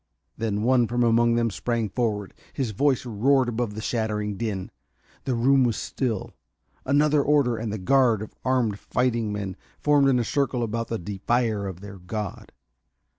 [0.35, 2.33] Then one from among them sprang forward.
[2.53, 4.71] His voice roared above the shattering din.
[5.25, 6.33] The room was still.
[6.85, 10.97] Another order, and the guard of armed fighting men formed in a circle about the
[10.97, 12.51] defier of their god.